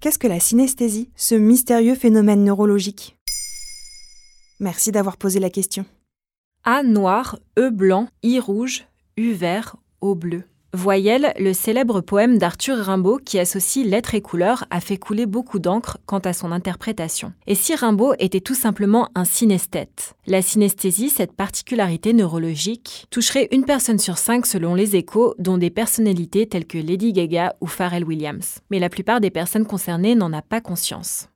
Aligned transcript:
Qu'est-ce 0.00 0.18
que 0.18 0.26
la 0.26 0.40
synesthésie, 0.40 1.10
ce 1.14 1.34
mystérieux 1.34 1.94
phénomène 1.94 2.42
neurologique? 2.42 3.18
Merci 4.58 4.92
d'avoir 4.92 5.18
posé 5.18 5.40
la 5.40 5.50
question. 5.50 5.84
A 6.64 6.82
noir, 6.82 7.38
E 7.58 7.68
blanc, 7.68 8.08
I 8.22 8.40
rouge, 8.40 8.86
U 9.18 9.34
vert, 9.34 9.76
O 10.00 10.14
bleu. 10.14 10.44
Voyelle, 10.72 11.32
le 11.36 11.52
célèbre 11.52 12.00
poème 12.00 12.38
d'Arthur 12.38 12.76
Rimbaud 12.76 13.18
qui 13.24 13.40
associe 13.40 13.84
lettres 13.84 14.14
et 14.14 14.20
couleurs 14.20 14.66
a 14.70 14.80
fait 14.80 14.98
couler 14.98 15.26
beaucoup 15.26 15.58
d'encre 15.58 15.98
quant 16.06 16.20
à 16.20 16.32
son 16.32 16.52
interprétation. 16.52 17.32
Et 17.48 17.56
si 17.56 17.74
Rimbaud 17.74 18.14
était 18.20 18.40
tout 18.40 18.54
simplement 18.54 19.08
un 19.16 19.24
synesthète? 19.24 20.14
La 20.28 20.42
synesthésie, 20.42 21.10
cette 21.10 21.32
particularité 21.32 22.12
neurologique, 22.12 23.06
toucherait 23.10 23.48
une 23.50 23.64
personne 23.64 23.98
sur 23.98 24.16
cinq 24.16 24.46
selon 24.46 24.76
les 24.76 24.94
échos, 24.94 25.34
dont 25.40 25.58
des 25.58 25.70
personnalités 25.70 26.46
telles 26.46 26.66
que 26.66 26.78
Lady 26.78 27.12
Gaga 27.12 27.56
ou 27.60 27.66
Pharrell 27.66 28.04
Williams. 28.04 28.60
Mais 28.70 28.78
la 28.78 28.90
plupart 28.90 29.20
des 29.20 29.30
personnes 29.30 29.66
concernées 29.66 30.14
n'en 30.14 30.32
a 30.32 30.42
pas 30.42 30.60
conscience. 30.60 31.29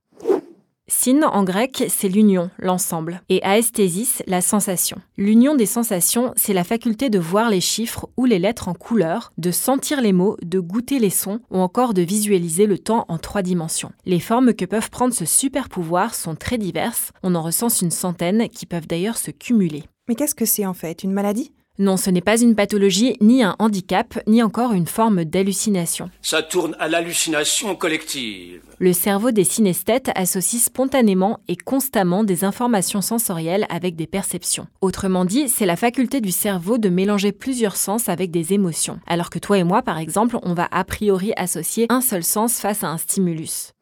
Syn 0.86 1.24
en 1.24 1.44
grec, 1.44 1.84
c'est 1.88 2.10
l'union, 2.10 2.50
l'ensemble, 2.58 3.22
et 3.30 3.40
aesthésis, 3.42 4.22
la 4.26 4.42
sensation. 4.42 4.98
L'union 5.16 5.54
des 5.54 5.64
sensations, 5.64 6.34
c'est 6.36 6.52
la 6.52 6.62
faculté 6.62 7.08
de 7.08 7.18
voir 7.18 7.48
les 7.48 7.62
chiffres 7.62 8.06
ou 8.18 8.26
les 8.26 8.38
lettres 8.38 8.68
en 8.68 8.74
couleur, 8.74 9.32
de 9.38 9.50
sentir 9.50 10.02
les 10.02 10.12
mots, 10.12 10.36
de 10.42 10.60
goûter 10.60 10.98
les 10.98 11.08
sons 11.08 11.40
ou 11.50 11.58
encore 11.58 11.94
de 11.94 12.02
visualiser 12.02 12.66
le 12.66 12.78
temps 12.78 13.06
en 13.08 13.16
trois 13.16 13.40
dimensions. 13.40 13.92
Les 14.04 14.20
formes 14.20 14.52
que 14.52 14.66
peuvent 14.66 14.90
prendre 14.90 15.14
ce 15.14 15.24
super 15.24 15.70
pouvoir 15.70 16.14
sont 16.14 16.34
très 16.34 16.58
diverses, 16.58 17.12
on 17.22 17.34
en 17.34 17.42
recense 17.42 17.80
une 17.80 17.90
centaine 17.90 18.50
qui 18.50 18.66
peuvent 18.66 18.86
d'ailleurs 18.86 19.16
se 19.16 19.30
cumuler. 19.30 19.84
Mais 20.06 20.14
qu'est-ce 20.14 20.34
que 20.34 20.44
c'est 20.44 20.66
en 20.66 20.74
fait? 20.74 21.02
Une 21.02 21.12
maladie? 21.12 21.50
Non, 21.76 21.96
ce 21.96 22.08
n'est 22.08 22.20
pas 22.20 22.40
une 22.40 22.54
pathologie, 22.54 23.16
ni 23.20 23.42
un 23.42 23.56
handicap, 23.58 24.20
ni 24.28 24.44
encore 24.44 24.74
une 24.74 24.86
forme 24.86 25.24
d'hallucination. 25.24 26.08
Ça 26.22 26.40
tourne 26.40 26.76
à 26.78 26.86
l'hallucination 26.86 27.74
collective. 27.74 28.60
Le 28.78 28.92
cerveau 28.92 29.32
des 29.32 29.42
synesthètes 29.42 30.12
associe 30.14 30.62
spontanément 30.62 31.40
et 31.48 31.56
constamment 31.56 32.22
des 32.22 32.44
informations 32.44 33.00
sensorielles 33.00 33.66
avec 33.70 33.96
des 33.96 34.06
perceptions. 34.06 34.68
Autrement 34.82 35.24
dit, 35.24 35.48
c'est 35.48 35.66
la 35.66 35.74
faculté 35.74 36.20
du 36.20 36.30
cerveau 36.30 36.78
de 36.78 36.88
mélanger 36.88 37.32
plusieurs 37.32 37.74
sens 37.74 38.08
avec 38.08 38.30
des 38.30 38.52
émotions. 38.52 39.00
Alors 39.08 39.28
que 39.28 39.40
toi 39.40 39.58
et 39.58 39.64
moi, 39.64 39.82
par 39.82 39.98
exemple, 39.98 40.38
on 40.44 40.54
va 40.54 40.68
a 40.70 40.84
priori 40.84 41.32
associer 41.36 41.86
un 41.88 42.00
seul 42.00 42.22
sens 42.22 42.60
face 42.60 42.84
à 42.84 42.88
un 42.88 42.98
stimulus. 42.98 43.73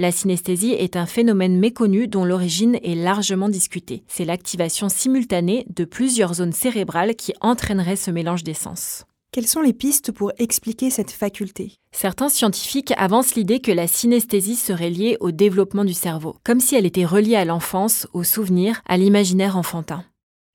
La 0.00 0.12
synesthésie 0.12 0.74
est 0.74 0.94
un 0.94 1.06
phénomène 1.06 1.58
méconnu 1.58 2.06
dont 2.06 2.24
l'origine 2.24 2.78
est 2.84 2.94
largement 2.94 3.48
discutée. 3.48 4.04
C'est 4.06 4.24
l'activation 4.24 4.88
simultanée 4.88 5.66
de 5.74 5.84
plusieurs 5.84 6.34
zones 6.34 6.52
cérébrales 6.52 7.16
qui 7.16 7.34
entraînerait 7.40 7.96
ce 7.96 8.12
mélange 8.12 8.44
des 8.44 8.54
sens. 8.54 9.06
Quelles 9.32 9.48
sont 9.48 9.60
les 9.60 9.72
pistes 9.72 10.12
pour 10.12 10.30
expliquer 10.38 10.90
cette 10.90 11.10
faculté? 11.10 11.72
Certains 11.90 12.28
scientifiques 12.28 12.94
avancent 12.96 13.34
l'idée 13.34 13.58
que 13.58 13.72
la 13.72 13.88
synesthésie 13.88 14.54
serait 14.54 14.88
liée 14.88 15.16
au 15.18 15.32
développement 15.32 15.84
du 15.84 15.94
cerveau, 15.94 16.36
comme 16.44 16.60
si 16.60 16.76
elle 16.76 16.86
était 16.86 17.04
reliée 17.04 17.34
à 17.34 17.44
l'enfance, 17.44 18.06
aux 18.12 18.22
souvenirs, 18.22 18.80
à 18.86 18.98
l'imaginaire 18.98 19.56
enfantin. 19.56 20.04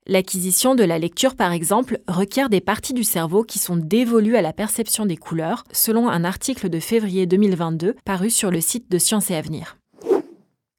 L'acquisition 0.06 0.74
de 0.74 0.84
la 0.84 0.98
lecture, 0.98 1.34
par 1.34 1.52
exemple, 1.52 1.98
requiert 2.08 2.50
des 2.50 2.60
parties 2.60 2.92
du 2.92 3.04
cerveau 3.04 3.42
qui 3.42 3.58
sont 3.58 3.76
dévolues 3.76 4.36
à 4.36 4.42
la 4.42 4.52
perception 4.52 5.06
des 5.06 5.16
couleurs, 5.16 5.64
selon 5.72 6.10
un 6.10 6.24
article 6.24 6.68
de 6.68 6.78
février 6.78 7.24
2022 7.24 7.96
paru 8.04 8.28
sur 8.28 8.50
le 8.50 8.60
site 8.60 8.90
de 8.90 8.98
Science 8.98 9.30
et 9.30 9.34
Avenir. 9.34 9.78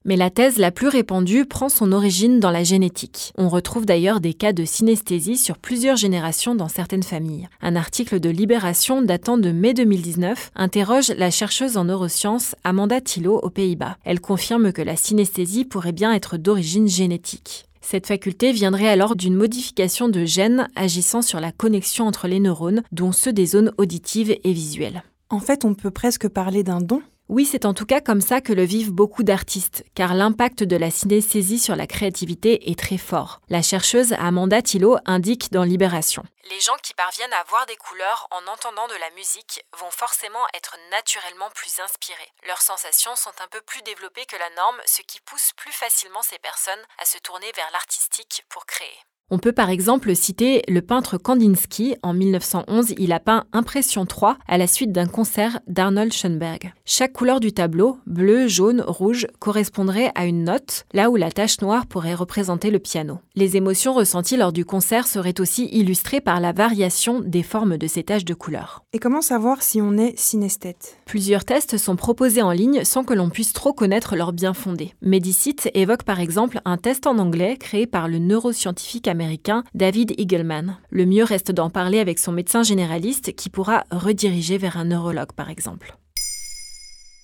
Mais 0.08 0.16
la 0.16 0.30
thèse 0.30 0.60
la 0.60 0.70
plus 0.70 0.90
répandue 0.90 1.48
prend 1.48 1.70
son 1.70 1.92
origine 1.92 2.40
dans 2.40 2.52
la 2.52 2.64
génétique. 2.64 3.34
On 3.36 3.50
retrouve 3.50 3.88
d'ailleurs 3.88 4.20
des 4.20 4.36
cas 4.36 4.54
de 4.54 4.64
synesthésie 4.64 5.38
sur 5.38 5.58
plusieurs 5.58 5.98
générations 5.98 6.54
dans 6.54 6.68
certaines 6.68 7.02
familles. 7.02 7.50
Un 7.62 7.76
article 7.76 8.20
de 8.20 8.30
Libération 8.30 9.02
datant 9.02 9.40
de 9.40 9.50
mai 9.50 9.74
2019 9.74 10.52
interroge 10.56 11.10
la 11.18 11.32
chercheuse 11.32 11.78
en 11.78 11.86
neurosciences 11.86 12.56
Amanda 12.64 13.02
Thilo 13.02 13.40
aux 13.42 13.50
Pays-Bas. 13.50 13.98
Elle 14.06 14.22
confirme 14.22 14.72
que 14.72 14.84
la 14.84 14.96
synesthésie 14.96 15.66
pourrait 15.66 15.94
bien 15.94 16.14
être 16.14 16.38
d'origine 16.38 16.88
génétique. 16.88 17.66
Cette 17.88 18.08
faculté 18.08 18.52
viendrait 18.52 18.88
alors 18.88 19.16
d'une 19.16 19.36
modification 19.36 20.10
de 20.10 20.26
gènes 20.26 20.68
agissant 20.76 21.22
sur 21.22 21.40
la 21.40 21.52
connexion 21.52 22.08
entre 22.08 22.28
les 22.28 22.40
neurones, 22.40 22.82
dont 22.92 23.12
ceux 23.12 23.32
des 23.32 23.46
zones 23.46 23.72
auditives 23.78 24.36
et 24.44 24.54
visuelles. 24.54 25.04
En 25.30 25.40
fait, 25.40 25.66
on 25.66 25.76
peut 25.76 25.92
presque 25.92 26.28
parler 26.28 26.64
d'un 26.64 26.82
don 26.82 27.02
oui, 27.28 27.46
c'est 27.46 27.66
en 27.66 27.74
tout 27.74 27.88
cas 27.88 28.02
comme 28.02 28.22
ça 28.22 28.40
que 28.40 28.54
le 28.54 28.62
vivent 28.62 28.92
beaucoup 28.92 29.24
d'artistes, 29.24 29.84
car 29.96 30.14
l'impact 30.14 30.64
de 30.64 30.76
la 30.76 30.92
synesthésie 30.92 31.58
sur 31.58 31.76
la 31.76 31.88
créativité 31.88 32.70
est 32.70 32.78
très 32.78 33.00
fort. 33.00 33.42
La 33.50 33.64
chercheuse 33.64 34.14
Amanda 34.20 34.62
Thilo 34.62 34.98
indique 35.08 35.52
dans 35.52 35.64
Libération. 35.64 36.22
Les 36.48 36.60
gens 36.60 36.78
qui 36.84 36.94
parviennent 36.94 37.34
à 37.34 37.44
voir 37.46 37.66
des 37.66 37.76
couleurs 37.76 38.28
en 38.30 38.46
entendant 38.46 38.88
de 38.88 38.94
la 38.98 39.10
musique 39.12 39.66
vont 39.80 39.90
forcément 39.90 40.46
être 40.54 40.78
naturellement 40.92 41.50
plus 41.50 41.80
inspirés. 41.80 42.32
Leurs 42.46 42.62
sensations 42.62 43.16
sont 43.16 43.34
un 43.40 43.48
peu 43.48 43.62
plus 43.62 43.82
développées 43.82 44.28
que 44.28 44.36
la 44.36 44.52
norme, 44.52 44.80
ce 44.86 45.02
qui 45.02 45.20
pousse 45.22 45.54
plus 45.54 45.72
facilement 45.72 46.22
ces 46.22 46.38
personnes 46.38 46.86
à 47.00 47.06
se 47.06 47.18
tourner 47.18 47.52
vers 47.54 47.72
l'artistique 47.72 48.46
pour 48.48 48.68
créer. 48.68 48.96
On 49.32 49.40
peut 49.40 49.54
par 49.54 49.72
exemple 49.72 50.16
citer 50.16 50.62
le 50.68 50.84
peintre 50.84 51.18
Kandinsky. 51.18 51.96
En 52.04 52.14
1911, 52.14 52.94
il 53.00 53.12
a 53.12 53.20
peint 53.20 53.46
Impression 53.54 54.06
3 54.06 54.38
à 54.48 54.60
la 54.60 54.68
suite 54.68 54.92
d'un 54.92 55.08
concert 55.08 55.62
d'Arnold 55.66 56.14
Schoenberg. 56.14 56.74
Chaque 56.86 57.14
couleur 57.14 57.40
du 57.40 57.52
tableau, 57.52 57.98
bleu, 58.06 58.48
jaune, 58.48 58.84
rouge, 58.86 59.26
correspondrait 59.40 60.12
à 60.14 60.28
une 60.28 60.44
note, 60.44 60.86
là 60.94 61.10
où 61.10 61.16
la 61.16 61.32
tache 61.32 61.60
noire 61.62 61.88
pourrait 61.88 62.14
représenter 62.14 62.70
le 62.70 62.78
piano. 62.78 63.18
Les 63.34 63.58
émotions 63.58 63.94
ressenties 63.94 64.38
lors 64.38 64.54
du 64.54 64.64
concert 64.64 65.08
seraient 65.08 65.42
aussi 65.42 65.70
illustrées 65.72 66.22
par 66.22 66.35
la 66.40 66.52
variation 66.52 67.20
des 67.20 67.44
formes 67.44 67.78
de 67.78 67.88
ces 67.88 68.04
taches 68.04 68.26
de 68.26 68.34
couleurs. 68.34 68.84
Et 68.94 69.00
comment 69.00 69.22
savoir 69.22 69.62
si 69.62 69.82
on 69.82 69.98
est 69.98 70.18
synesthète? 70.18 70.98
Plusieurs 71.06 71.46
tests 71.46 71.78
sont 71.78 71.96
proposés 71.96 72.42
en 72.42 72.52
ligne 72.52 72.84
sans 72.84 73.04
que 73.04 73.14
l'on 73.14 73.30
puisse 73.30 73.54
trop 73.54 73.74
connaître 73.74 74.16
leur 74.16 74.34
bien 74.34 74.54
fondé. 74.54 74.94
Medicite 75.02 75.70
évoque 75.74 76.04
par 76.04 76.20
exemple 76.20 76.62
un 76.66 76.78
test 76.78 77.08
en 77.08 77.18
anglais 77.18 77.58
créé 77.58 77.88
par 77.88 78.08
le 78.08 78.20
neuroscientifique 78.20 79.08
américain 79.08 79.64
David 79.74 80.14
Eagleman. 80.20 80.78
Le 80.90 81.06
mieux 81.06 81.24
reste 81.24 81.52
d'en 81.52 81.70
parler 81.70 82.00
avec 82.00 82.20
son 82.20 82.32
médecin 82.32 82.64
généraliste 82.64 83.36
qui 83.36 83.50
pourra 83.50 83.84
rediriger 83.92 84.58
vers 84.58 84.78
un 84.78 84.86
neurologue 84.86 85.34
par 85.34 85.50
exemple. 85.50 85.98